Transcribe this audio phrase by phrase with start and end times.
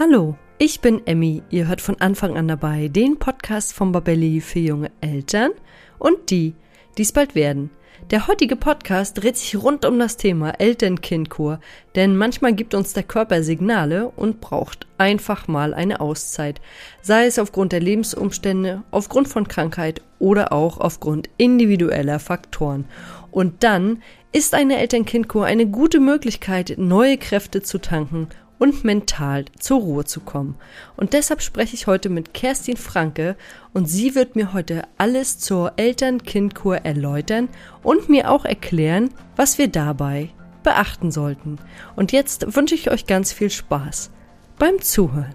[0.00, 1.42] Hallo, ich bin Emmy.
[1.50, 5.50] Ihr hört von Anfang an dabei den Podcast von Babelli für junge Eltern
[5.98, 6.54] und die,
[6.96, 7.70] die es bald werden.
[8.12, 11.58] Der heutige Podcast dreht sich rund um das Thema Eltern-Kind-Kur,
[11.96, 16.60] denn manchmal gibt uns der Körper Signale und braucht einfach mal eine Auszeit,
[17.02, 22.84] sei es aufgrund der Lebensumstände, aufgrund von Krankheit oder auch aufgrund individueller Faktoren.
[23.32, 28.28] Und dann ist eine Eltern-Kind-Kur eine gute Möglichkeit, neue Kräfte zu tanken
[28.58, 30.56] und mental zur Ruhe zu kommen.
[30.96, 33.36] Und deshalb spreche ich heute mit Kerstin Franke
[33.72, 37.48] und sie wird mir heute alles zur Eltern-Kind-Kur erläutern
[37.82, 40.30] und mir auch erklären, was wir dabei
[40.62, 41.58] beachten sollten.
[41.96, 44.10] Und jetzt wünsche ich euch ganz viel Spaß
[44.58, 45.34] beim Zuhören.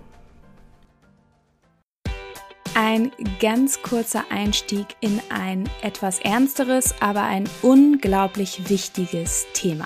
[2.75, 9.85] Ein ganz kurzer Einstieg in ein etwas ernsteres, aber ein unglaublich wichtiges Thema.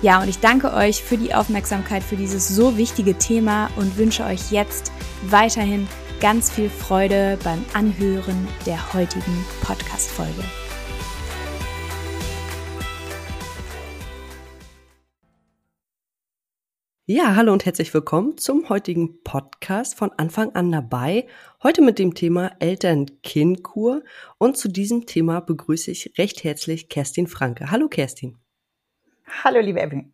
[0.00, 4.24] Ja, und ich danke euch für die Aufmerksamkeit für dieses so wichtige Thema und wünsche
[4.24, 4.92] euch jetzt
[5.26, 5.88] weiterhin
[6.20, 10.44] ganz viel Freude beim Anhören der heutigen Podcast-Folge.
[17.06, 21.26] Ja, hallo und herzlich willkommen zum heutigen Podcast von Anfang an dabei.
[21.60, 24.04] Heute mit dem Thema Eltern-Kind-Kur.
[24.36, 27.72] Und zu diesem Thema begrüße ich recht herzlich Kerstin Franke.
[27.72, 28.38] Hallo Kerstin.
[29.28, 30.12] Hallo liebe Evelyn.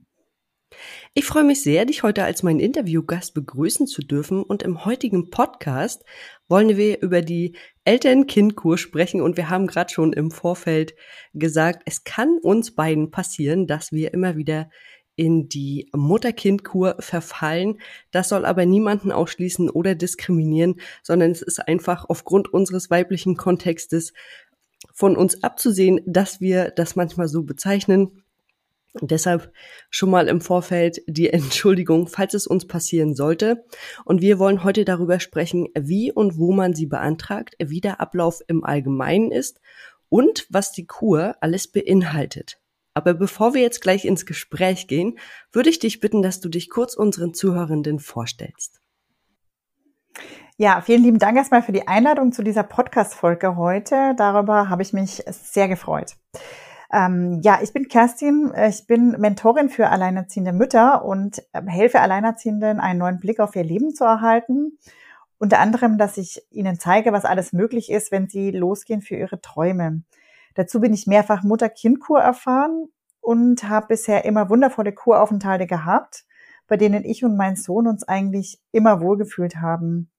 [1.15, 4.43] Ich freue mich sehr, dich heute als meinen Interviewgast begrüßen zu dürfen.
[4.43, 6.05] Und im heutigen Podcast
[6.49, 9.23] wollen wir über die Eltern-Kind-Kur sprechen.
[9.23, 10.95] Und wir haben gerade schon im Vorfeld
[11.33, 14.69] gesagt, es kann uns beiden passieren, dass wir immer wieder
[15.15, 17.79] in die Mutter-Kind-Kur verfallen.
[18.11, 24.13] Das soll aber niemanden ausschließen oder diskriminieren, sondern es ist einfach aufgrund unseres weiblichen Kontextes
[24.93, 28.24] von uns abzusehen, dass wir das manchmal so bezeichnen.
[29.01, 29.53] Und deshalb
[29.91, 33.65] schon mal im Vorfeld die Entschuldigung, falls es uns passieren sollte.
[34.05, 38.41] Und wir wollen heute darüber sprechen, wie und wo man sie beantragt, wie der Ablauf
[38.47, 39.61] im Allgemeinen ist
[40.09, 42.59] und was die Kur alles beinhaltet.
[42.95, 45.19] Aber bevor wir jetzt gleich ins Gespräch gehen,
[45.51, 48.81] würde ich dich bitten, dass du dich kurz unseren Zuhörenden vorstellst.
[50.57, 54.15] Ja, vielen lieben Dank erstmal für die Einladung zu dieser Podcast-Folge heute.
[54.17, 56.15] Darüber habe ich mich sehr gefreut.
[56.95, 58.53] Ähm, ja, ich bin Kerstin.
[58.69, 63.65] Ich bin Mentorin für alleinerziehende Mütter und ähm, helfe Alleinerziehenden, einen neuen Blick auf ihr
[63.65, 64.79] Leben zu erhalten.
[65.39, 69.41] Unter anderem, dass ich ihnen zeige, was alles möglich ist, wenn sie losgehen für ihre
[69.41, 70.03] Träume.
[70.55, 72.87] Dazu bin ich mehrfach Mutter-Kind-Kur erfahren
[73.21, 76.25] und habe bisher immer wundervolle Kuraufenthalte gehabt,
[76.69, 80.13] bei denen ich und mein Sohn uns eigentlich immer wohlgefühlt haben.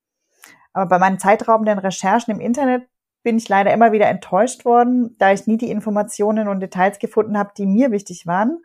[0.74, 2.86] Aber bei meinen zeitraubenden Recherchen im Internet
[3.26, 7.40] bin ich leider immer wieder enttäuscht worden, da ich nie die Informationen und Details gefunden
[7.40, 8.60] habe, die mir wichtig waren,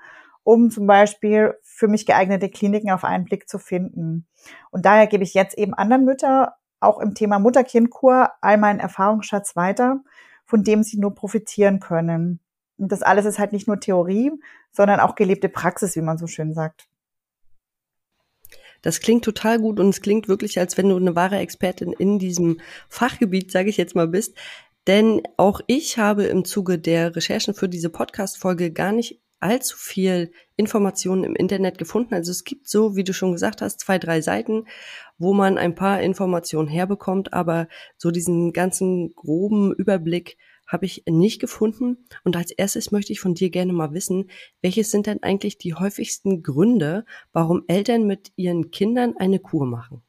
[0.45, 4.27] um zum Beispiel für mich geeignete Kliniken auf einen Blick zu finden.
[4.71, 9.57] Und daher gebe ich jetzt eben anderen Mütter auch im Thema Mutter-Kind-Kur all meinen Erfahrungsschatz
[9.57, 10.03] weiter,
[10.45, 12.41] von dem sie nur profitieren können.
[12.77, 14.31] Und das alles ist halt nicht nur Theorie,
[14.73, 16.90] sondern auch gelebte Praxis, wie man so schön sagt.
[18.83, 22.19] Das klingt total gut und es klingt wirklich, als wenn du eine wahre Expertin in
[22.19, 24.37] diesem Fachgebiet, sage ich jetzt mal, bist.
[24.87, 30.33] Denn auch ich habe im Zuge der Recherchen für diese Podcast-Folge gar nicht allzu viel
[30.57, 32.15] Informationen im Internet gefunden.
[32.15, 34.67] Also es gibt so, wie du schon gesagt hast, zwei, drei Seiten,
[35.19, 40.37] wo man ein paar Informationen herbekommt, aber so diesen ganzen groben Überblick
[40.71, 42.07] habe ich nicht gefunden.
[42.25, 44.31] Und als erstes möchte ich von dir gerne mal wissen,
[44.63, 50.03] welches sind denn eigentlich die häufigsten Gründe, warum Eltern mit ihren Kindern eine Kur machen?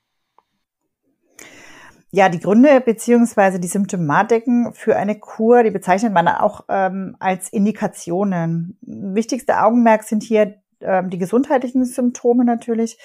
[2.13, 7.47] Ja, die Gründe beziehungsweise die Symptomatiken für eine Kur, die bezeichnet man auch ähm, als
[7.49, 8.77] Indikationen.
[8.81, 12.97] Wichtigste Augenmerk sind hier ähm, die gesundheitlichen Symptome natürlich.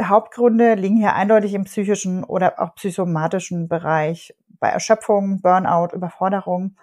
[0.00, 6.76] Hauptgründe liegen hier eindeutig im psychischen oder auch psychosomatischen Bereich, bei Erschöpfung, Burnout, Überforderung,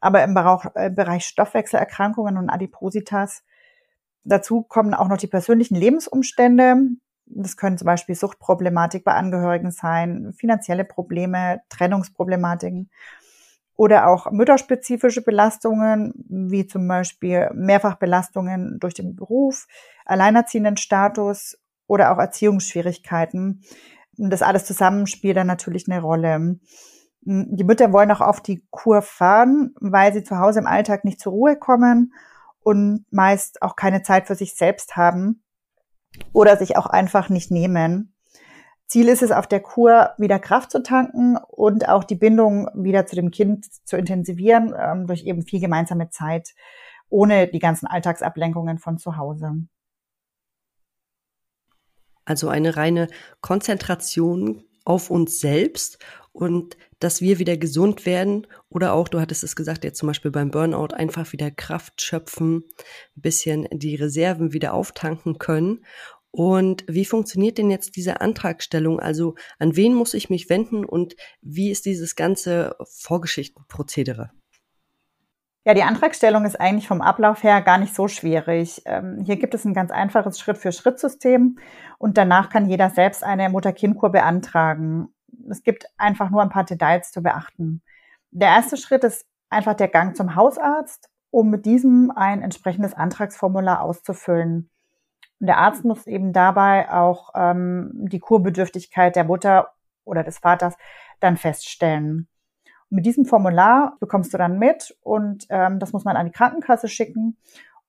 [0.00, 3.42] aber im Bereich, äh, Bereich Stoffwechselerkrankungen und Adipositas.
[4.24, 6.76] Dazu kommen auch noch die persönlichen Lebensumstände,
[7.26, 12.90] das können zum Beispiel Suchtproblematik bei Angehörigen sein, finanzielle Probleme, Trennungsproblematiken
[13.76, 19.66] oder auch mütterspezifische Belastungen, wie zum Beispiel Mehrfachbelastungen durch den Beruf,
[20.04, 23.62] alleinerziehenden Status oder auch Erziehungsschwierigkeiten.
[24.16, 26.60] Das alles zusammen spielt dann natürlich eine Rolle.
[27.26, 31.20] Die Mütter wollen auch auf die Kur fahren, weil sie zu Hause im Alltag nicht
[31.20, 32.12] zur Ruhe kommen
[32.60, 35.42] und meist auch keine Zeit für sich selbst haben
[36.32, 38.14] oder sich auch einfach nicht nehmen.
[38.86, 43.06] Ziel ist es, auf der Kur wieder Kraft zu tanken und auch die Bindung wieder
[43.06, 46.54] zu dem Kind zu intensivieren ähm, durch eben viel gemeinsame Zeit,
[47.08, 49.66] ohne die ganzen Alltagsablenkungen von zu Hause.
[52.26, 53.08] Also eine reine
[53.40, 55.98] Konzentration auf uns selbst
[56.34, 60.32] und dass wir wieder gesund werden oder auch, du hattest es gesagt, jetzt zum Beispiel
[60.32, 62.64] beim Burnout einfach wieder Kraft schöpfen,
[63.16, 65.84] ein bisschen die Reserven wieder auftanken können.
[66.32, 68.98] Und wie funktioniert denn jetzt diese Antragstellung?
[68.98, 74.32] Also an wen muss ich mich wenden und wie ist dieses ganze Vorgeschichtenprozedere?
[75.64, 78.82] Ja, die Antragstellung ist eigentlich vom Ablauf her gar nicht so schwierig.
[78.86, 81.58] Ähm, hier gibt es ein ganz einfaches Schritt-für-Schritt-System
[81.98, 85.14] und danach kann jeder selbst eine Mutter-Kind-Kur beantragen
[85.50, 87.82] es gibt einfach nur ein paar Details zu beachten.
[88.30, 93.80] Der erste Schritt ist einfach der Gang zum Hausarzt, um mit diesem ein entsprechendes Antragsformular
[93.80, 94.70] auszufüllen.
[95.40, 99.72] Und der Arzt muss eben dabei auch ähm, die Kurbedürftigkeit der Mutter
[100.04, 100.76] oder des Vaters
[101.20, 102.28] dann feststellen.
[102.90, 106.32] Und mit diesem Formular bekommst du dann mit und ähm, das muss man an die
[106.32, 107.36] Krankenkasse schicken.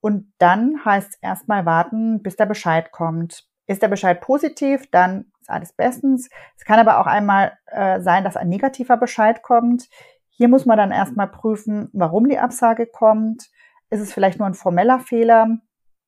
[0.02, 3.48] Und dann heißt es erstmal warten, bis der Bescheid kommt.
[3.68, 6.30] Ist der Bescheid positiv, dann ist alles bestens.
[6.58, 9.90] Es kann aber auch einmal äh, sein, dass ein negativer Bescheid kommt.
[10.30, 13.50] Hier muss man dann erstmal prüfen, warum die Absage kommt.
[13.92, 15.60] Ist es vielleicht nur ein formeller Fehler,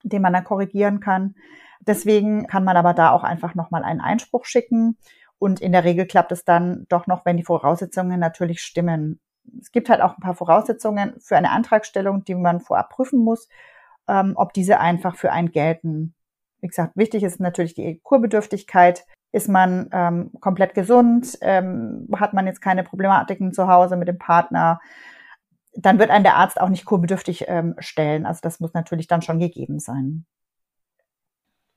[0.03, 1.35] den man dann korrigieren kann?
[1.81, 4.97] Deswegen kann man aber da auch einfach nochmal einen Einspruch schicken.
[5.37, 9.19] Und in der Regel klappt es dann doch noch, wenn die Voraussetzungen natürlich stimmen.
[9.61, 13.47] Es gibt halt auch ein paar Voraussetzungen für eine Antragstellung, die man vorab prüfen muss,
[14.07, 16.15] ähm, ob diese einfach für einen gelten.
[16.59, 19.05] Wie gesagt, wichtig ist natürlich die Kurbedürftigkeit.
[19.31, 21.37] Ist man ähm, komplett gesund?
[21.41, 24.79] Ähm, hat man jetzt keine Problematiken zu Hause mit dem Partner?
[25.73, 28.25] Dann wird einen der Arzt auch nicht kurbedürftig ähm, stellen.
[28.25, 30.25] Also das muss natürlich dann schon gegeben sein.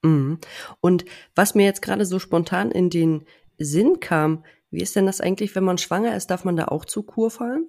[0.03, 0.39] Mhm.
[0.81, 1.05] Und
[1.35, 3.27] was mir jetzt gerade so spontan in den
[3.59, 6.31] Sinn kam, wie ist denn das eigentlich, wenn man schwanger ist?
[6.31, 7.67] Darf man da auch zur Kur fahren?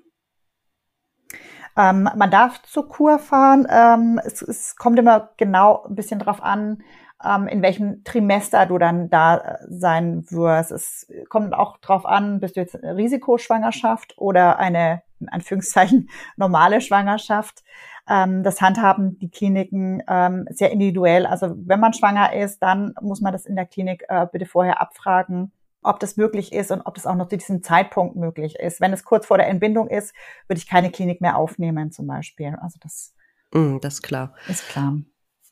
[1.78, 3.68] Ähm, man darf zur Kur fahren.
[3.70, 6.84] Ähm, es, es, kommt immer genau ein bisschen drauf an,
[7.24, 10.72] ähm, in welchem Trimester du dann da äh, sein wirst.
[10.72, 16.82] Es kommt auch drauf an, bist du jetzt eine Risikoschwangerschaft oder eine, in Anführungszeichen, normale
[16.82, 17.64] Schwangerschaft.
[18.10, 21.26] Ähm, das handhaben die Kliniken ähm, sehr individuell.
[21.26, 24.82] Also wenn man schwanger ist, dann muss man das in der Klinik äh, bitte vorher
[24.82, 25.52] abfragen
[25.84, 28.82] ob das möglich ist und ob das auch noch zu diesem Zeitpunkt möglich ist.
[28.82, 30.14] Wenn es kurz vor der Entbindung ist,
[30.48, 32.56] würde ich keine Klinik mehr aufnehmen zum Beispiel.
[32.62, 33.16] Also das,
[33.54, 34.34] mm, das ist klar.
[34.48, 34.98] Ist klar.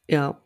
[0.09, 0.41] Ja,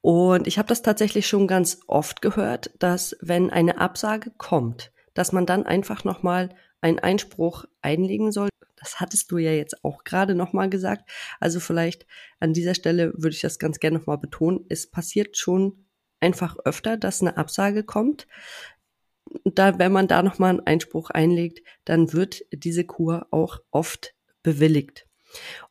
[0.00, 5.32] und ich habe das tatsächlich schon ganz oft gehört, dass wenn eine Absage kommt, dass
[5.32, 8.48] man dann einfach nochmal einen Einspruch einlegen soll.
[8.76, 11.10] Das hattest du ja jetzt auch gerade nochmal gesagt.
[11.40, 12.06] Also vielleicht
[12.38, 14.64] an dieser Stelle würde ich das ganz gerne nochmal betonen.
[14.68, 15.86] Es passiert schon
[16.20, 18.28] einfach öfter, dass eine Absage kommt
[19.44, 25.06] da, wenn man da nochmal einen Einspruch einlegt, dann wird diese Kur auch oft bewilligt.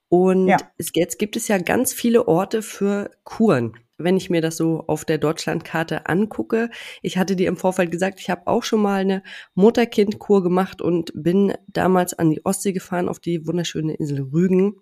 [0.09, 0.57] Und ja.
[0.77, 3.73] es, jetzt gibt es ja ganz viele Orte für Kuren.
[3.97, 6.69] Wenn ich mir das so auf der Deutschlandkarte angucke,
[7.01, 9.23] ich hatte dir im Vorfeld gesagt, ich habe auch schon mal eine
[9.55, 14.75] Mutter-Kind-Kur gemacht und bin damals an die Ostsee gefahren auf die wunderschöne Insel Rügen.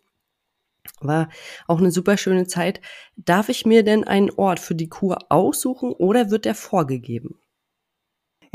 [1.00, 1.30] War
[1.68, 2.82] auch eine super schöne Zeit.
[3.16, 7.40] Darf ich mir denn einen Ort für die Kur aussuchen oder wird der vorgegeben?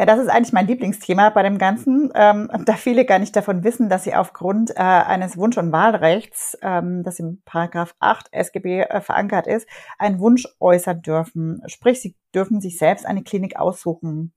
[0.00, 3.64] Ja, das ist eigentlich mein Lieblingsthema bei dem Ganzen, ähm, da viele gar nicht davon
[3.64, 8.80] wissen, dass sie aufgrund äh, eines Wunsch- und Wahlrechts, ähm, das im Paragraph 8 SGB
[8.80, 11.60] äh, verankert ist, einen Wunsch äußern dürfen.
[11.66, 14.32] Sprich, sie dürfen sich selbst eine Klinik aussuchen.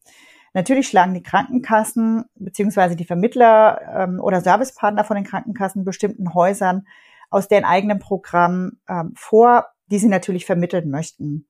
[0.52, 6.86] Natürlich schlagen die Krankenkassen beziehungsweise die Vermittler ähm, oder Servicepartner von den Krankenkassen bestimmten Häusern
[7.30, 11.48] aus deren eigenem Programm ähm, vor, die sie natürlich vermitteln möchten.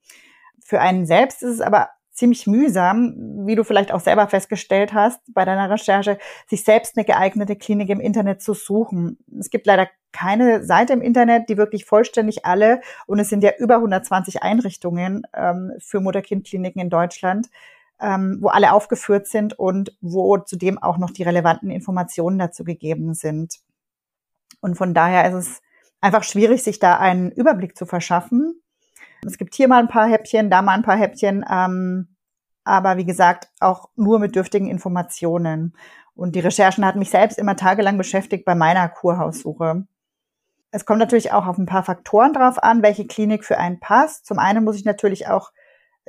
[0.63, 3.15] Für einen selbst ist es aber ziemlich mühsam,
[3.46, 7.89] wie du vielleicht auch selber festgestellt hast bei deiner Recherche, sich selbst eine geeignete Klinik
[7.89, 9.17] im Internet zu suchen.
[9.39, 13.51] Es gibt leider keine Seite im Internet, die wirklich vollständig alle, und es sind ja
[13.58, 17.50] über 120 Einrichtungen ähm, für Mutter-Kind-Kliniken in Deutschland,
[18.00, 23.15] ähm, wo alle aufgeführt sind und wo zudem auch noch die relevanten Informationen dazu gegeben
[23.15, 23.55] sind.
[24.62, 25.62] Und von daher ist es
[26.00, 28.62] einfach schwierig, sich da einen Überblick zu verschaffen.
[29.25, 32.08] Es gibt hier mal ein paar Häppchen, da mal ein paar Häppchen, ähm,
[32.63, 35.75] aber wie gesagt, auch nur mit dürftigen Informationen.
[36.15, 39.86] Und die Recherchen hatten mich selbst immer tagelang beschäftigt bei meiner Kurhaussuche.
[40.72, 44.25] Es kommt natürlich auch auf ein paar Faktoren drauf an, welche Klinik für einen passt.
[44.25, 45.51] Zum einen muss ich natürlich auch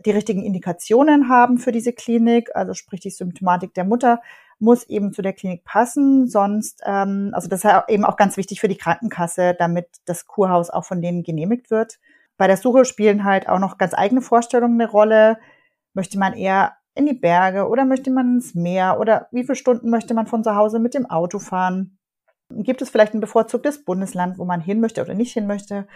[0.04, 4.20] die richtigen Indikationen haben für diese Klinik, also sprich die Symptomatik der Mutter
[4.58, 8.60] muss eben zu der Klinik passen, sonst, ähm, also das ist eben auch ganz wichtig
[8.60, 11.98] für die Krankenkasse, damit das Kurhaus auch von denen genehmigt wird.
[12.36, 15.38] Bei der Suche spielen halt auch noch ganz eigene Vorstellungen eine Rolle.
[15.92, 19.90] Möchte man eher in die Berge oder möchte man ins Meer oder wie viele Stunden
[19.90, 21.98] möchte man von zu Hause mit dem Auto fahren?
[22.50, 25.86] Gibt es vielleicht ein bevorzugtes Bundesland, wo man hin möchte oder nicht hin möchte?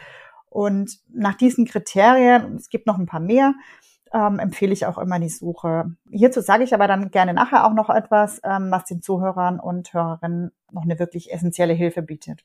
[0.50, 3.54] Und nach diesen Kriterien, es gibt noch ein paar mehr,
[4.12, 5.95] ähm, empfehle ich auch immer die Suche.
[6.11, 9.92] Hierzu sage ich aber dann gerne nachher auch noch etwas, ähm, was den Zuhörern und
[9.92, 12.45] Hörerinnen noch eine wirklich essentielle Hilfe bietet.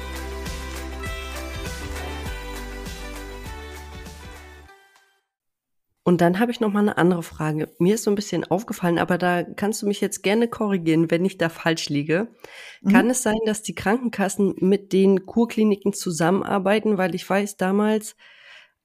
[6.03, 7.69] Und dann habe ich noch mal eine andere Frage.
[7.77, 11.25] Mir ist so ein bisschen aufgefallen, aber da kannst du mich jetzt gerne korrigieren, wenn
[11.25, 12.29] ich da falsch liege.
[12.81, 12.91] Mhm.
[12.91, 16.97] Kann es sein, dass die Krankenkassen mit den Kurkliniken zusammenarbeiten?
[16.97, 18.15] Weil ich weiß, damals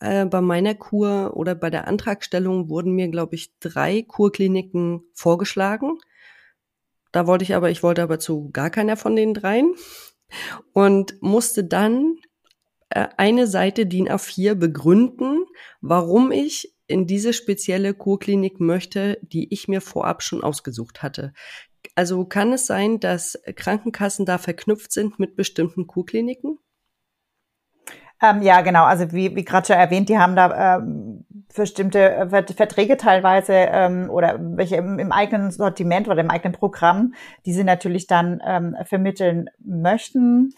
[0.01, 5.99] äh, bei meiner Kur oder bei der Antragstellung wurden mir, glaube ich, drei Kurkliniken vorgeschlagen.
[7.13, 9.75] Da wollte ich aber, ich wollte aber zu gar keiner von den dreien
[10.75, 12.17] und musste dann
[12.91, 15.47] äh, eine Seite DIN A4 begründen,
[15.81, 21.33] warum ich in diese spezielle Kurklinik möchte, die ich mir vorab schon ausgesucht hatte.
[21.95, 26.59] Also kann es sein, dass Krankenkassen da verknüpft sind mit bestimmten Kurkliniken?
[28.23, 28.85] Ähm, ja, genau.
[28.85, 34.09] Also wie, wie gerade schon erwähnt, die haben da ähm, bestimmte äh, Verträge teilweise ähm,
[34.11, 37.15] oder welche im, im, eigenen Sortiment oder im eigenen Programm,
[37.45, 40.55] die sie natürlich dann ähm, vermitteln möchten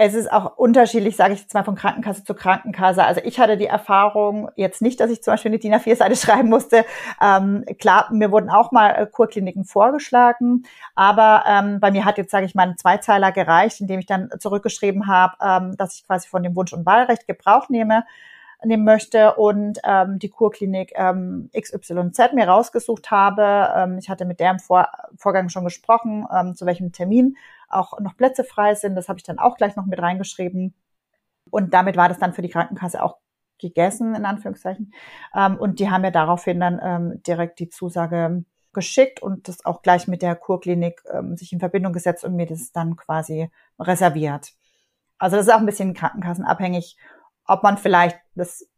[0.00, 3.02] es ist auch unterschiedlich, sage ich jetzt mal, von Krankenkasse zu Krankenkasse.
[3.02, 6.48] Also ich hatte die Erfahrung jetzt nicht, dass ich zum Beispiel eine DIN A4-Seite schreiben
[6.48, 6.84] musste.
[7.20, 10.62] Ähm, klar, mir wurden auch mal äh, Kurkliniken vorgeschlagen,
[10.94, 14.30] aber ähm, bei mir hat jetzt, sage ich mal, ein Zweizeiler gereicht, indem ich dann
[14.38, 18.04] zurückgeschrieben habe, ähm, dass ich quasi von dem Wunsch- und Wahlrecht Gebrauch nehme
[18.64, 23.68] nehmen möchte und ähm, die Kurklinik ähm, XYZ mir rausgesucht habe.
[23.76, 27.36] Ähm, ich hatte mit der im Vor Vorgang schon gesprochen, ähm, zu welchem Termin
[27.68, 28.94] auch noch Plätze frei sind.
[28.94, 30.74] Das habe ich dann auch gleich noch mit reingeschrieben.
[31.50, 33.18] Und damit war das dann für die Krankenkasse auch
[33.58, 34.92] gegessen, in Anführungszeichen.
[35.34, 39.82] Ähm, und die haben mir daraufhin dann ähm, direkt die Zusage geschickt und das auch
[39.82, 44.52] gleich mit der Kurklinik ähm, sich in Verbindung gesetzt und mir das dann quasi reserviert.
[45.18, 46.96] Also das ist auch ein bisschen krankenkassenabhängig,
[47.46, 48.68] ob man vielleicht das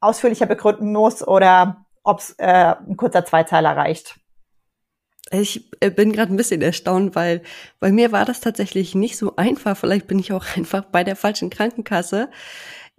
[0.00, 4.20] ausführlicher begründen muss oder ob es äh, ein kurzer Zweizeiler reicht.
[5.30, 7.42] Ich äh, bin gerade ein bisschen erstaunt, weil
[7.80, 9.76] bei mir war das tatsächlich nicht so einfach.
[9.76, 12.30] Vielleicht bin ich auch einfach bei der falschen Krankenkasse.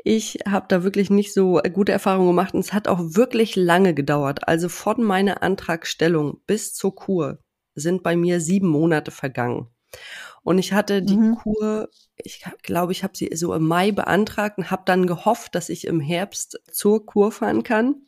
[0.06, 3.94] Ich habe da wirklich nicht so gute Erfahrungen gemacht und es hat auch wirklich lange
[3.94, 4.48] gedauert.
[4.48, 7.40] Also von meiner Antragstellung bis zur Kur
[7.76, 9.70] sind bei mir sieben Monate vergangen.
[10.44, 11.36] Und ich hatte die mhm.
[11.36, 15.70] Kur, ich glaube, ich habe sie so im Mai beantragt und habe dann gehofft, dass
[15.70, 18.08] ich im Herbst zur Kur fahren kann.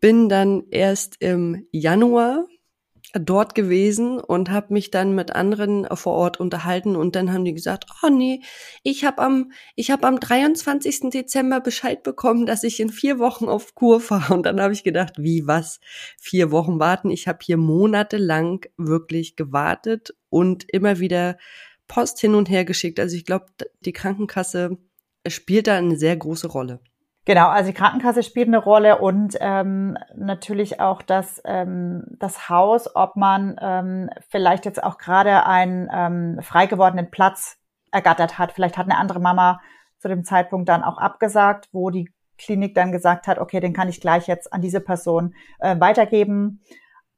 [0.00, 2.46] Bin dann erst im Januar
[3.14, 7.54] dort gewesen und habe mich dann mit anderen vor Ort unterhalten und dann haben die
[7.54, 8.42] gesagt, oh nee,
[8.82, 11.10] ich habe am ich habe am 23.
[11.10, 14.84] Dezember Bescheid bekommen, dass ich in vier Wochen auf Kur fahre und dann habe ich
[14.84, 15.80] gedacht, wie was
[16.20, 17.10] vier Wochen warten?
[17.10, 21.38] Ich habe hier monatelang wirklich gewartet und immer wieder
[21.88, 22.98] Post hin und her geschickt.
[22.98, 23.46] Also ich glaube,
[23.80, 24.78] die Krankenkasse
[25.28, 26.80] spielt da eine sehr große Rolle.
[27.26, 32.94] Genau, also die Krankenkasse spielt eine Rolle und ähm, natürlich auch das, ähm, das Haus,
[32.94, 37.56] ob man ähm, vielleicht jetzt auch gerade einen ähm, frei gewordenen Platz
[37.90, 38.52] ergattert hat.
[38.52, 39.60] Vielleicht hat eine andere Mama
[39.98, 43.88] zu dem Zeitpunkt dann auch abgesagt, wo die Klinik dann gesagt hat, okay, den kann
[43.88, 46.60] ich gleich jetzt an diese Person äh, weitergeben.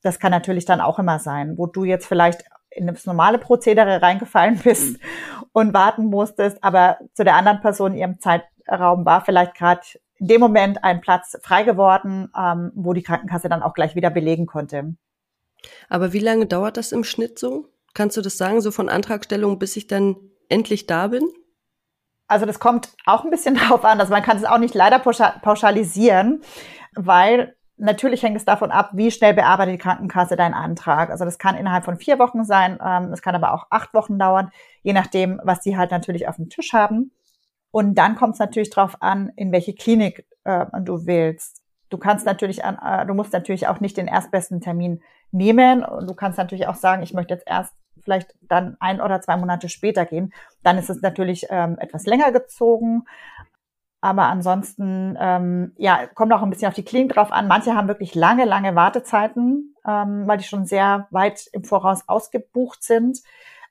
[0.03, 4.03] Das kann natürlich dann auch immer sein, wo du jetzt vielleicht in das normale Prozedere
[4.03, 5.01] reingefallen bist
[5.53, 9.83] und warten musstest, aber zu der anderen Person in ihrem Zeit Raum war vielleicht gerade
[10.19, 14.11] in dem Moment ein Platz frei geworden, ähm, wo die Krankenkasse dann auch gleich wieder
[14.11, 14.95] belegen konnte.
[15.89, 17.67] Aber wie lange dauert das im Schnitt so?
[17.95, 20.17] Kannst du das sagen, so von Antragstellung, bis ich dann
[20.49, 21.29] endlich da bin?
[22.29, 24.99] Also das kommt auch ein bisschen darauf an, also man kann es auch nicht leider
[24.99, 26.43] pauschalisieren,
[26.95, 31.11] weil natürlich hängt es davon ab, wie schnell bearbeitet die Krankenkasse deinen Antrag.
[31.11, 34.19] Also das kann innerhalb von vier Wochen sein, ähm, es kann aber auch acht Wochen
[34.19, 34.51] dauern,
[34.83, 37.13] je nachdem, was sie halt natürlich auf dem Tisch haben.
[37.77, 41.63] Und dann kommt es natürlich darauf an, in welche Klinik äh, du willst.
[41.91, 45.85] Du kannst natürlich an, äh, du musst natürlich auch nicht den erstbesten Termin nehmen.
[45.85, 49.37] Und du kannst natürlich auch sagen, ich möchte jetzt erst vielleicht dann ein oder zwei
[49.37, 50.33] Monate später gehen.
[50.63, 53.05] Dann ist es natürlich ähm, etwas länger gezogen.
[54.01, 57.47] Aber ansonsten, ähm, ja, kommt auch ein bisschen auf die Klinik drauf an.
[57.47, 62.83] Manche haben wirklich lange, lange Wartezeiten, ähm, weil die schon sehr weit im Voraus ausgebucht
[62.83, 63.21] sind.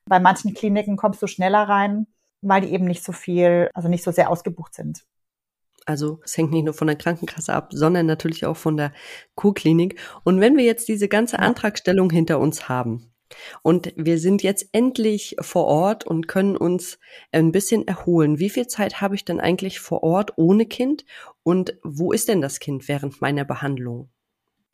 [0.06, 2.06] Bei manchen Kliniken kommst du schneller rein
[2.48, 5.06] weil die eben nicht so viel, also nicht so sehr ausgebucht sind.
[5.86, 8.92] Also es hängt nicht nur von der Krankenkasse ab, sondern natürlich auch von der
[9.36, 10.00] Kurklinik.
[10.24, 13.12] Und wenn wir jetzt diese ganze Antragstellung hinter uns haben
[13.62, 17.00] und wir sind jetzt endlich vor Ort und können uns
[17.32, 21.06] ein bisschen erholen, wie viel Zeit habe ich denn eigentlich vor Ort ohne Kind
[21.44, 24.10] und wo ist denn das Kind während meiner Behandlung?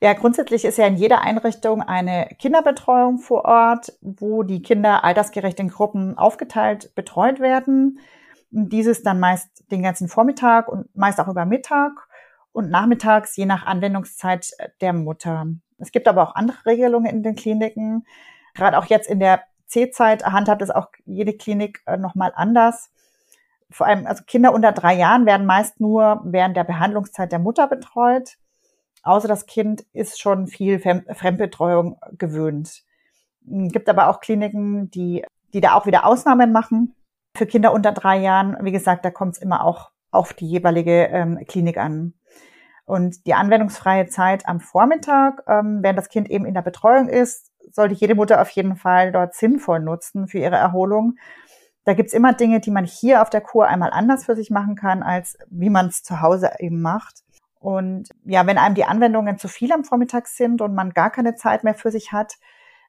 [0.04, 5.60] Ja, grundsätzlich ist ja in jeder Einrichtung eine Kinderbetreuung vor Ort, wo die Kinder altersgerecht
[5.60, 8.00] in Gruppen aufgeteilt betreut werden.
[8.50, 11.92] Dieses dann meist den ganzen Vormittag und meist auch über Mittag
[12.52, 14.50] und nachmittags je nach Anwendungszeit
[14.82, 15.46] der Mutter.
[15.78, 18.04] Es gibt aber auch andere Regelungen in den Kliniken.
[18.56, 22.90] Gerade auch jetzt in der C-Zeit handhabt es auch jede Klinik äh, nochmal anders.
[23.70, 27.68] Vor allem, also Kinder unter drei Jahren werden meist nur während der Behandlungszeit der Mutter
[27.68, 28.38] betreut
[29.04, 32.84] außer das Kind ist schon viel Fremdbetreuung gewöhnt.
[33.46, 36.96] Gibt aber auch Kliniken, die, die da auch wieder Ausnahmen machen
[37.36, 38.58] für Kinder unter drei Jahren.
[38.62, 42.14] Wie gesagt, da kommt es immer auch auf die jeweilige ähm, Klinik an.
[42.86, 47.52] Und die anwendungsfreie Zeit am Vormittag, ähm, während das Kind eben in der Betreuung ist,
[47.72, 51.16] sollte jede Mutter auf jeden Fall dort sinnvoll nutzen für ihre Erholung.
[51.86, 54.76] Da gibt's immer Dinge, die man hier auf der Kur einmal anders für sich machen
[54.76, 57.24] kann, als wie man es zu Hause eben macht.
[57.62, 61.36] Und ja, wenn einem die Anwendungen zu viel am Vormittag sind und man gar keine
[61.36, 62.34] Zeit mehr für sich hat,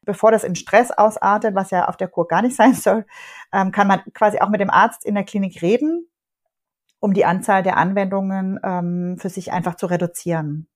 [0.01, 3.05] bevor das in Stress ausartet, was ja auf der Kur gar nicht sein soll,
[3.53, 6.09] ähm, kann man quasi auch mit dem Arzt in der Klinik reden,
[7.01, 10.67] um die Anzahl der Anwendungen ähm, für sich einfach zu reduzieren.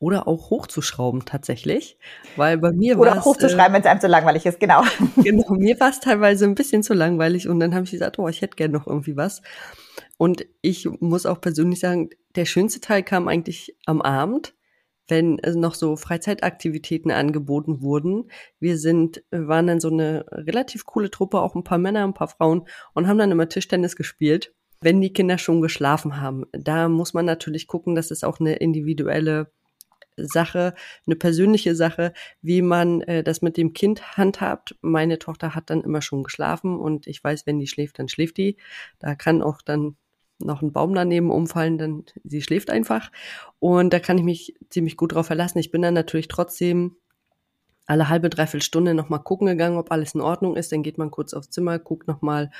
[0.00, 1.98] Oder auch hochzuschrauben tatsächlich,
[2.36, 4.82] weil bei mir war Oder hochzuschreiben, äh, wenn es einem zu langweilig ist, genau.
[5.16, 8.28] Genau, mir war es teilweise ein bisschen zu langweilig und dann habe ich gesagt, oh,
[8.28, 9.42] ich hätte gerne noch irgendwie was.
[10.18, 14.54] Und ich muss auch persönlich sagen, der schönste Teil kam eigentlich am Abend,
[15.08, 18.30] wenn noch so Freizeitaktivitäten angeboten wurden.
[18.60, 22.28] Wir sind, waren dann so eine relativ coole Truppe, auch ein paar Männer, ein paar
[22.28, 26.44] Frauen und haben dann immer Tischtennis gespielt, wenn die Kinder schon geschlafen haben.
[26.52, 29.50] Da muss man natürlich gucken, das ist auch eine individuelle
[30.16, 30.74] Sache,
[31.06, 34.76] eine persönliche Sache, wie man äh, das mit dem Kind handhabt.
[34.80, 38.36] Meine Tochter hat dann immer schon geschlafen und ich weiß, wenn die schläft, dann schläft
[38.36, 38.58] die.
[39.00, 39.96] Da kann auch dann
[40.38, 43.10] noch ein Baum daneben umfallen, dann sie schläft einfach.
[43.58, 45.58] Und da kann ich mich ziemlich gut drauf verlassen.
[45.58, 46.96] Ich bin dann natürlich trotzdem
[47.86, 50.70] alle halbe, dreiviertel Stunde nochmal gucken gegangen, ob alles in Ordnung ist.
[50.72, 52.50] Dann geht man kurz aufs Zimmer, guckt nochmal,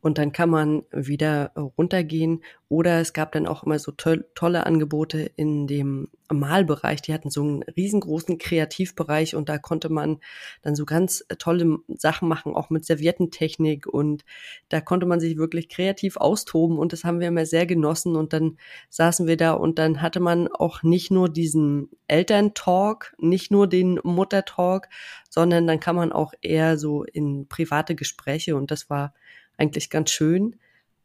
[0.00, 2.42] und dann kann man wieder runtergehen.
[2.68, 7.02] Oder es gab dann auch immer so to tolle Angebote in dem Malbereich.
[7.02, 10.18] Die hatten so einen riesengroßen Kreativbereich und da konnte man
[10.62, 13.86] dann so ganz tolle Sachen machen, auch mit Serviettentechnik.
[13.86, 14.24] Und
[14.68, 18.16] da konnte man sich wirklich kreativ austoben und das haben wir immer sehr genossen.
[18.16, 18.58] Und dann
[18.90, 24.00] saßen wir da und dann hatte man auch nicht nur diesen Elterntalk, nicht nur den
[24.02, 24.88] Muttertalk,
[25.30, 29.14] sondern dann kann man auch eher so in private Gespräche und das war
[29.56, 30.56] eigentlich ganz schön.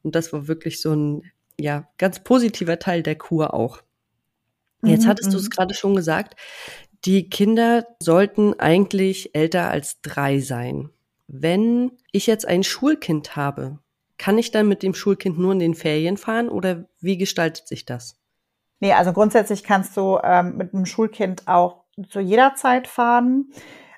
[0.03, 3.81] Und das war wirklich so ein, ja, ganz positiver Teil der Kur auch.
[4.83, 5.49] Jetzt mhm, hattest du es mhm.
[5.49, 6.35] gerade schon gesagt,
[7.05, 10.89] die Kinder sollten eigentlich älter als drei sein.
[11.27, 13.79] Wenn ich jetzt ein Schulkind habe,
[14.17, 17.85] kann ich dann mit dem Schulkind nur in den Ferien fahren oder wie gestaltet sich
[17.85, 18.19] das?
[18.79, 23.51] Nee, also grundsätzlich kannst du ähm, mit einem Schulkind auch zu jeder Zeit fahren.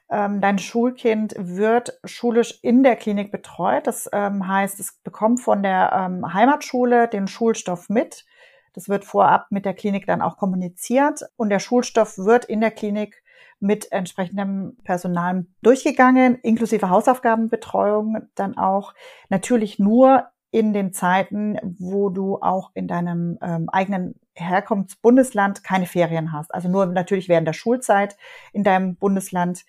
[0.10, 3.88] Ähm, dein Schulkind wird schulisch in der Klinik betreut.
[3.88, 8.26] Das ähm, heißt, es bekommt von der ähm, Heimatschule den Schulstoff mit.
[8.75, 12.71] Das wird vorab mit der Klinik dann auch kommuniziert und der Schulstoff wird in der
[12.71, 13.23] Klinik
[13.59, 18.93] mit entsprechendem Personal durchgegangen, inklusive Hausaufgabenbetreuung dann auch.
[19.29, 26.31] Natürlich nur in den Zeiten, wo du auch in deinem ähm, eigenen Herkunftsbundesland keine Ferien
[26.31, 26.53] hast.
[26.53, 28.17] Also nur natürlich während der Schulzeit
[28.53, 29.65] in deinem Bundesland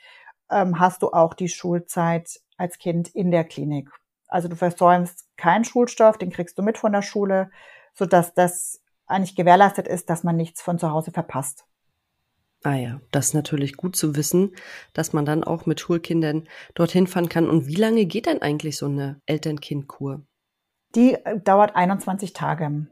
[0.51, 3.88] ähm, hast du auch die Schulzeit als Kind in der Klinik.
[4.29, 7.51] Also du versäumst keinen Schulstoff, den kriegst du mit von der Schule,
[7.95, 11.64] so dass das eigentlich gewährleistet ist, dass man nichts von zu Hause verpasst.
[12.62, 14.55] Ah ja, das ist natürlich gut zu wissen,
[14.92, 17.49] dass man dann auch mit Schulkindern dorthin fahren kann.
[17.49, 20.23] Und wie lange geht denn eigentlich so eine Eltern-Kind-Kur?
[20.95, 22.87] Die äh, dauert 21 Tage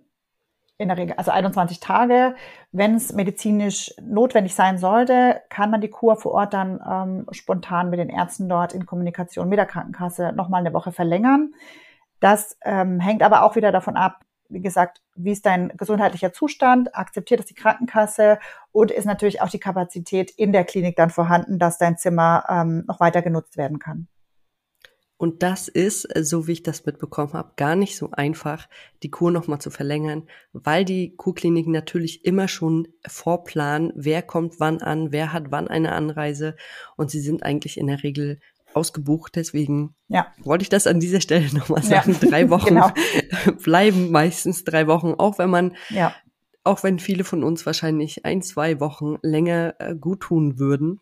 [0.76, 2.34] in der Regel, also 21 Tage.
[2.72, 7.90] Wenn es medizinisch notwendig sein sollte, kann man die Kur vor Ort dann ähm, spontan
[7.90, 11.54] mit den Ärzten dort in Kommunikation mit der Krankenkasse nochmal eine Woche verlängern.
[12.20, 14.24] Das ähm, hängt aber auch wieder davon ab,
[14.54, 18.38] wie gesagt, wie ist dein gesundheitlicher Zustand, akzeptiert es die Krankenkasse?
[18.72, 22.84] Und ist natürlich auch die Kapazität in der Klinik dann vorhanden, dass dein Zimmer ähm,
[22.86, 24.08] noch weiter genutzt werden kann.
[25.16, 28.68] Und das ist, so wie ich das mitbekommen habe, gar nicht so einfach,
[29.02, 34.82] die Kur nochmal zu verlängern, weil die Kurkliniken natürlich immer schon vorplanen, wer kommt wann
[34.82, 36.56] an, wer hat wann eine Anreise.
[36.96, 38.40] Und sie sind eigentlich in der Regel
[38.76, 39.36] ausgebucht.
[39.36, 40.26] Deswegen ja.
[40.42, 42.16] wollte ich das an dieser Stelle nochmal sagen.
[42.20, 42.28] Ja.
[42.28, 42.90] Drei Wochen genau.
[43.62, 46.14] bleiben meistens drei Wochen, auch wenn man, ja.
[46.64, 51.00] auch wenn viele von uns wahrscheinlich ein, zwei Wochen länger äh, gut tun würden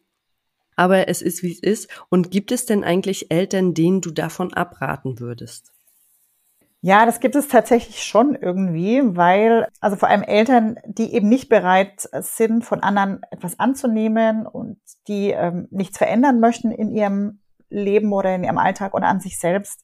[0.77, 1.89] aber es ist, wie es ist.
[2.09, 5.73] Und gibt es denn eigentlich Eltern, denen du davon abraten würdest?
[6.85, 11.49] Ja, das gibt es tatsächlich schon irgendwie, weil, also vor allem Eltern, die eben nicht
[11.49, 17.41] bereit sind, von anderen etwas anzunehmen und die ähm, nichts verändern möchten in ihrem
[17.73, 19.83] Leben oder in ihrem Alltag oder an sich selbst,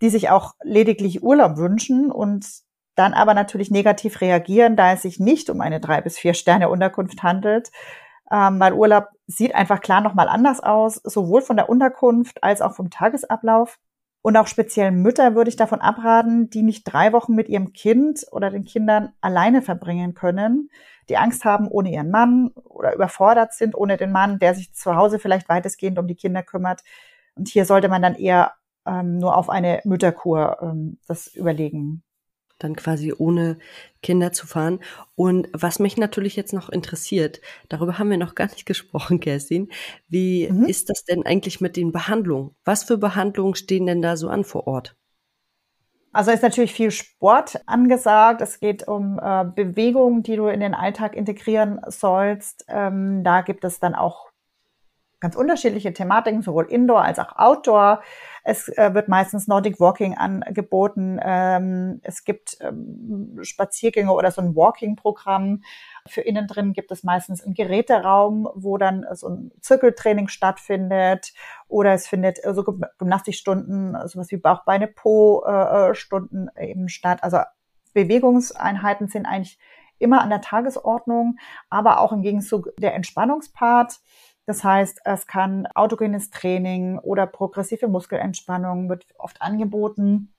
[0.00, 2.46] die sich auch lediglich Urlaub wünschen und
[2.96, 6.68] dann aber natürlich negativ reagieren, da es sich nicht um eine drei bis vier Sterne
[6.68, 7.70] Unterkunft handelt,
[8.30, 12.74] ähm, weil Urlaub sieht einfach klar nochmal anders aus, sowohl von der Unterkunft als auch
[12.74, 13.78] vom Tagesablauf.
[14.22, 18.26] Und auch speziell Mütter würde ich davon abraten, die nicht drei Wochen mit ihrem Kind
[18.32, 20.68] oder den Kindern alleine verbringen können,
[21.10, 24.94] die Angst haben ohne ihren Mann oder überfordert sind ohne den Mann, der sich zu
[24.94, 26.82] Hause vielleicht weitestgehend um die Kinder kümmert.
[27.40, 28.52] Und hier sollte man dann eher
[28.86, 32.02] ähm, nur auf eine Mütterkur ähm, das überlegen
[32.62, 33.58] dann quasi ohne
[34.02, 34.80] Kinder zu fahren.
[35.16, 39.70] Und was mich natürlich jetzt noch interessiert, darüber haben wir noch gar nicht gesprochen, Kerstin.
[40.08, 40.64] Wie mhm.
[40.64, 42.54] ist das denn eigentlich mit den Behandlungen?
[42.64, 44.96] Was für Behandlungen stehen denn da so an vor Ort?
[46.12, 48.40] Also ist natürlich viel Sport angesagt.
[48.40, 52.64] Es geht um äh, Bewegung, die du in den Alltag integrieren sollst.
[52.68, 54.29] Ähm, da gibt es dann auch
[55.20, 58.02] ganz unterschiedliche Thematiken, sowohl Indoor als auch Outdoor.
[58.42, 61.20] Es äh, wird meistens Nordic Walking angeboten.
[61.22, 65.62] Ähm, es gibt ähm, Spaziergänge oder so ein Walking-Programm.
[66.08, 71.34] Für innen drin gibt es meistens einen Geräteraum, wo dann so ein Zirkeltraining stattfindet.
[71.68, 72.64] Oder es findet so
[72.98, 77.22] Gymnastikstunden, sowas wie Bauch, Beine, Po-Stunden äh, eben statt.
[77.22, 77.38] Also
[77.92, 79.58] Bewegungseinheiten sind eigentlich
[79.98, 81.36] immer an der Tagesordnung,
[81.68, 84.00] aber auch im Gegenzug der Entspannungspart.
[84.50, 90.34] Das heißt, es kann autogenes Training oder progressive Muskelentspannung wird oft angeboten.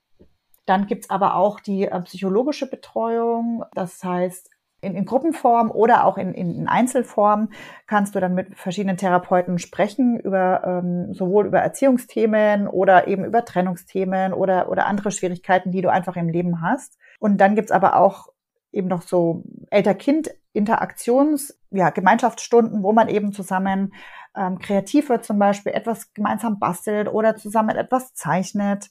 [0.65, 3.63] Dann gibt's aber auch die äh, psychologische Betreuung.
[3.73, 4.49] Das heißt,
[4.81, 7.51] in, in Gruppenform oder auch in, in, in Einzelform
[7.87, 13.45] kannst du dann mit verschiedenen Therapeuten sprechen über ähm, sowohl über Erziehungsthemen oder eben über
[13.45, 16.97] Trennungsthemen oder oder andere Schwierigkeiten, die du einfach im Leben hast.
[17.17, 18.27] Und dann gibt's aber auch
[18.71, 23.93] eben noch so Elter-Kind-Interaktions, ja, Gemeinschaftsstunden, wo man eben zusammen
[24.35, 28.89] ähm, kreativ wird, zum Beispiel etwas gemeinsam bastelt oder zusammen etwas zeichnet.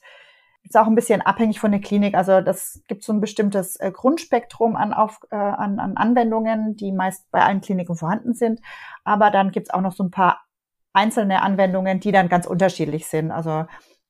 [0.63, 2.15] ist auch ein bisschen abhängig von der Klinik.
[2.15, 6.91] Also das gibt so ein bestimmtes äh, Grundspektrum an, auf, äh, an, an Anwendungen, die
[6.91, 8.61] meist bei allen Kliniken vorhanden sind.
[9.03, 10.41] Aber dann gibt's auch noch so ein paar
[10.93, 13.31] einzelne Anwendungen, die dann ganz unterschiedlich sind.
[13.31, 13.65] Also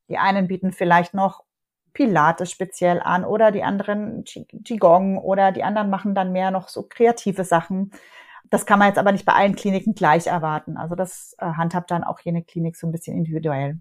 [0.09, 1.45] die einen bieten vielleicht noch
[1.93, 6.83] Pilates speziell an oder die anderen Qigong oder die anderen machen dann mehr noch so
[6.83, 7.91] kreative Sachen.
[8.49, 10.77] Das kann man jetzt aber nicht bei allen Kliniken gleich erwarten.
[10.77, 13.79] Also das äh, handhabt dann auch jene Klinik so ein bisschen individuell.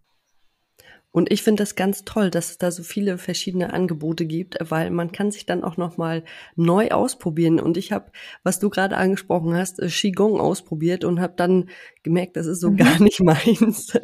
[1.12, 4.90] Und ich finde das ganz toll, dass es da so viele verschiedene Angebote gibt, weil
[4.90, 6.22] man kann sich dann auch noch mal
[6.54, 7.58] neu ausprobieren.
[7.58, 8.12] Und ich habe,
[8.44, 11.68] was du gerade angesprochen hast, äh, Qigong ausprobiert und habe dann
[12.04, 12.76] gemerkt, das ist so mhm.
[12.76, 13.98] gar nicht meins.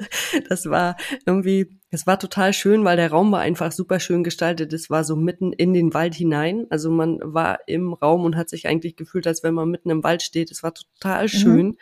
[0.49, 4.73] Das war irgendwie, es war total schön, weil der Raum war einfach super schön gestaltet.
[4.73, 6.67] Es war so mitten in den Wald hinein.
[6.71, 10.03] Also man war im Raum und hat sich eigentlich gefühlt, als wenn man mitten im
[10.03, 10.51] Wald steht.
[10.51, 11.29] Es war total mhm.
[11.29, 11.67] schön.
[11.67, 11.77] Mhm.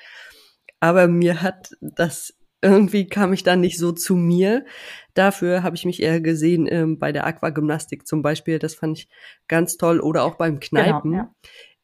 [0.81, 2.35] Aber mir hat das
[2.65, 4.65] irgendwie kam ich dann nicht so zu mir.
[5.13, 8.59] Dafür habe ich mich eher gesehen ähm, bei der Aquagymnastik zum Beispiel.
[8.59, 9.09] Das fand ich
[9.47, 10.01] ganz toll.
[10.01, 11.13] Oder auch beim Kneipen.
[11.13, 11.35] Genau, ja.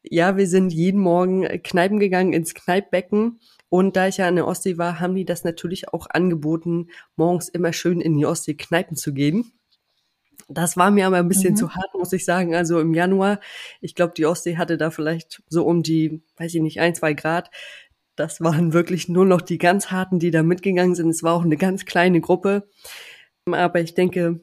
[0.03, 3.40] ja, wir sind jeden Morgen äh, Kneipen gegangen ins Kneippbecken.
[3.69, 7.49] Und da ich ja an der Ostsee war, haben die das natürlich auch angeboten, morgens
[7.49, 9.53] immer schön in die Ostsee Kneipen zu gehen.
[10.49, 11.57] Das war mir aber ein bisschen mhm.
[11.57, 12.57] zu hart, muss ich sagen.
[12.57, 13.38] Also im Januar,
[13.81, 17.12] ich glaube, die Ostsee hatte da vielleicht so um die, weiß ich nicht, ein, zwei
[17.14, 17.51] Grad
[18.16, 21.11] das waren wirklich nur noch die ganz harten, die da mitgegangen sind.
[21.11, 22.68] Es war auch eine ganz kleine Gruppe.
[23.46, 24.40] Aber ich denke,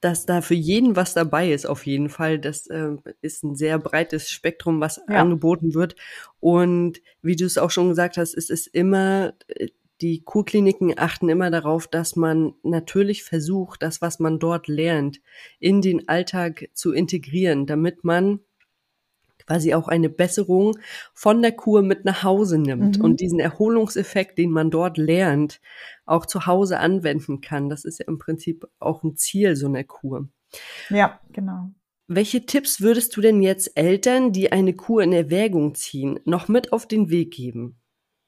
[0.00, 2.38] dass da für jeden was dabei ist, auf jeden Fall.
[2.38, 5.20] Das äh, ist ein sehr breites Spektrum, was ja.
[5.20, 5.96] angeboten wird.
[6.40, 9.34] Und wie du es auch schon gesagt hast, es ist immer,
[10.00, 15.20] die Kurkliniken achten immer darauf, dass man natürlich versucht, das, was man dort lernt,
[15.60, 18.40] in den Alltag zu integrieren, damit man
[19.46, 20.78] quasi auch eine Besserung
[21.14, 23.04] von der Kur mit nach Hause nimmt mhm.
[23.04, 25.60] und diesen Erholungseffekt, den man dort lernt,
[26.06, 27.68] auch zu Hause anwenden kann.
[27.68, 30.28] Das ist ja im Prinzip auch ein Ziel so einer Kur.
[30.90, 31.70] Ja, genau.
[32.08, 36.72] Welche Tipps würdest du denn jetzt Eltern, die eine Kur in Erwägung ziehen, noch mit
[36.72, 37.80] auf den Weg geben?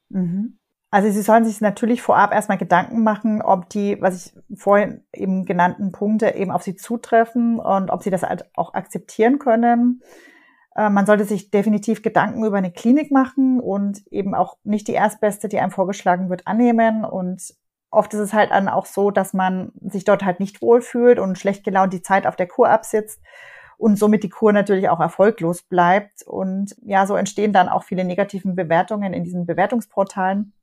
[0.09, 0.57] Mhm.
[0.95, 5.45] Also sie sollen sich natürlich vorab erstmal Gedanken machen, ob die, was ich vorhin eben
[5.45, 10.01] genannten Punkte eben auf sie zutreffen und ob sie das halt auch akzeptieren können.
[10.75, 14.93] Äh, man sollte sich definitiv Gedanken über eine Klinik machen und eben auch nicht die
[14.93, 17.05] erstbeste, die einem vorgeschlagen wird, annehmen.
[17.05, 17.55] Und
[17.89, 21.37] oft ist es halt dann auch so, dass man sich dort halt nicht wohlfühlt und
[21.37, 23.21] schlecht gelaunt die Zeit auf der Kur absitzt
[23.77, 26.23] und somit die Kur natürlich auch erfolglos bleibt.
[26.23, 30.53] Und ja, so entstehen dann auch viele negativen Bewertungen in diesen Bewertungsportalen.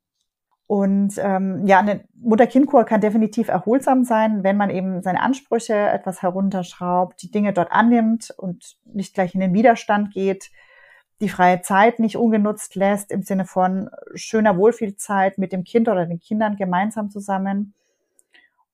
[0.65, 6.21] Und ähm, ja, eine Mutter-Kind-Kur kann definitiv erholsam sein, wenn man eben seine Ansprüche etwas
[6.21, 10.51] herunterschraubt, die Dinge dort annimmt und nicht gleich in den Widerstand geht,
[11.21, 16.05] die freie Zeit nicht ungenutzt lässt im Sinne von schöner Wohlfühlzeit mit dem Kind oder
[16.05, 17.73] den Kindern gemeinsam zusammen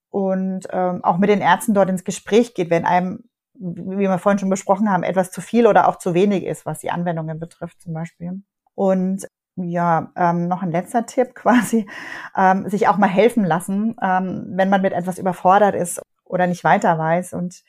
[0.10, 3.24] und ähm, auch mit den Ärzten dort ins Gespräch geht, wenn einem,
[3.54, 6.80] wie wir vorhin schon besprochen haben, etwas zu viel oder auch zu wenig ist, was
[6.80, 8.42] die Anwendungen betrifft zum Beispiel.
[8.74, 9.28] Und
[9.64, 11.88] ja, ähm, noch ein letzter Tipp quasi,
[12.36, 16.64] ähm, sich auch mal helfen lassen, ähm, wenn man mit etwas überfordert ist oder nicht
[16.64, 17.34] weiter weiß.
[17.34, 17.64] Und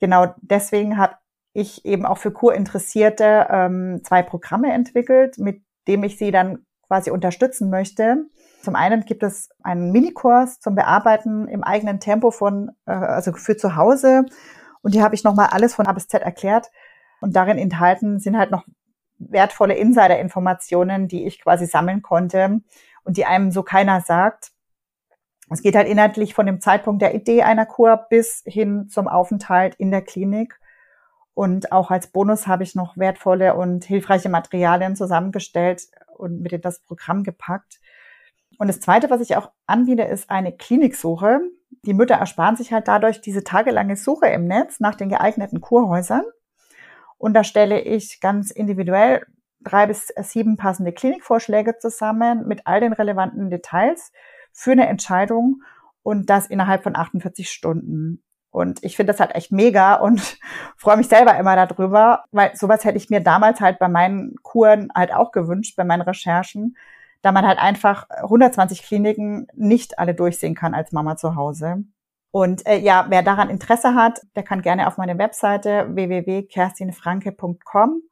[0.00, 1.16] genau deswegen habe
[1.52, 7.10] ich eben auch für Kurinteressierte ähm, zwei Programme entwickelt, mit dem ich sie dann quasi
[7.10, 8.26] unterstützen möchte.
[8.62, 13.56] Zum einen gibt es einen Minikurs zum Bearbeiten im eigenen Tempo von, äh, also für
[13.56, 14.26] zu Hause.
[14.82, 16.70] Und hier habe ich nochmal alles von A bis Z erklärt.
[17.20, 18.64] Und darin enthalten sind halt noch
[19.18, 22.60] wertvolle Insider-Informationen, die ich quasi sammeln konnte
[23.04, 24.52] und die einem so keiner sagt.
[25.50, 29.76] Es geht halt inhaltlich von dem Zeitpunkt der Idee einer Kur bis hin zum Aufenthalt
[29.76, 30.58] in der Klinik.
[31.34, 35.82] Und auch als Bonus habe ich noch wertvolle und hilfreiche Materialien zusammengestellt
[36.16, 37.78] und mit in das Programm gepackt.
[38.58, 41.40] Und das Zweite, was ich auch anbiete, ist eine Kliniksuche.
[41.82, 46.24] Die Mütter ersparen sich halt dadurch diese tagelange Suche im Netz nach den geeigneten Kurhäusern
[47.18, 49.24] und da stelle ich ganz individuell
[49.60, 54.12] drei bis sieben passende Klinikvorschläge zusammen mit all den relevanten Details
[54.52, 55.62] für eine Entscheidung
[56.02, 58.22] und das innerhalb von 48 Stunden.
[58.50, 60.38] Und ich finde das halt echt mega und
[60.76, 64.88] freue mich selber immer darüber, weil sowas hätte ich mir damals halt bei meinen Kuren
[64.94, 66.76] halt auch gewünscht, bei meinen Recherchen,
[67.22, 71.84] da man halt einfach 120 Kliniken nicht alle durchsehen kann als Mama zu Hause.
[72.36, 78.02] Und äh, ja, wer daran Interesse hat, der kann gerne auf meine Webseite www.kerstinfranke.com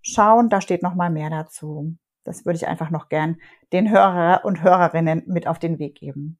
[0.00, 0.48] schauen.
[0.48, 1.94] Da steht noch mal mehr dazu.
[2.24, 3.36] Das würde ich einfach noch gern
[3.74, 6.38] den Hörer und Hörerinnen mit auf den Weg geben.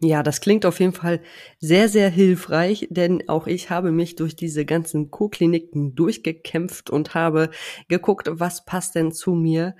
[0.00, 1.20] Ja, das klingt auf jeden Fall
[1.58, 7.50] sehr, sehr hilfreich, denn auch ich habe mich durch diese ganzen Co-Kliniken durchgekämpft und habe
[7.88, 9.74] geguckt, was passt denn zu mir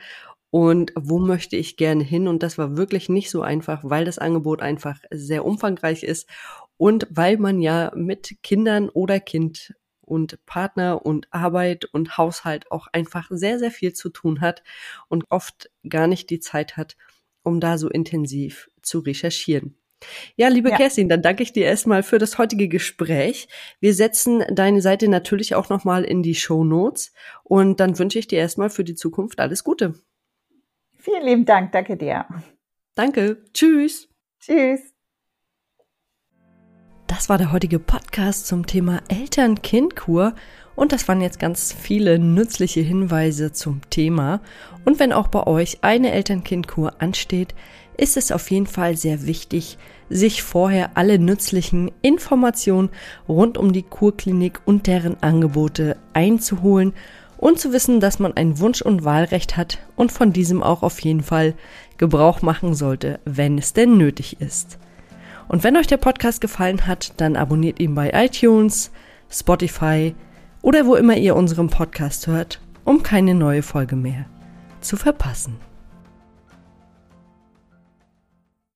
[0.51, 2.29] und wo möchte ich gerne hin.
[2.29, 6.29] Und das war wirklich nicht so einfach, weil das Angebot einfach sehr umfangreich ist.
[6.77, 12.87] und weil man ja mit Kindern oder Kind und Partner und Arbeit und Haushalt auch
[12.93, 14.63] einfach sehr, sehr viel zu tun hat
[15.09, 16.97] und oft gar nicht die Zeit hat,
[17.43, 19.77] um da so intensiv zu recherchieren.
[20.37, 20.77] Ja, liebe ja.
[20.77, 23.49] Kerstin, dann danke ich dir erstmal für das heutige Gespräch.
[23.81, 28.29] Wir setzen deine Seite natürlich auch nochmal in die Show Notes und dann wünsche ich
[28.29, 29.95] dir erstmal für die Zukunft alles Gute.
[31.09, 32.27] Vielen lieben Dank, danke dir.
[32.94, 34.11] Danke, tschüss.
[34.40, 34.92] Tschüss.
[37.07, 40.35] Das war der heutige Podcast zum Thema Eltern-Kind-Kur
[40.77, 44.42] und das waren jetzt ganz viele nützliche Hinweise zum Thema.
[44.85, 47.55] Und wenn auch bei euch eine Eltern-Kind-Kur ansteht,
[47.97, 49.79] ist es auf jeden Fall sehr wichtig,
[50.11, 52.90] sich vorher alle nützlichen Informationen
[53.27, 56.92] rund um die Kurklinik und deren Angebote einzuholen
[57.38, 61.01] und zu wissen, dass man ein Wunsch- und Wahlrecht hat und von diesem auch auf
[61.01, 61.55] jeden Fall
[61.96, 64.79] Gebrauch machen sollte, wenn es denn nötig ist.
[65.48, 68.90] Und wenn euch der Podcast gefallen hat, dann abonniert ihn bei iTunes,
[69.31, 70.14] Spotify
[70.61, 74.27] oder wo immer ihr unseren Podcast hört, um keine neue Folge mehr
[74.81, 75.68] zu verpassen.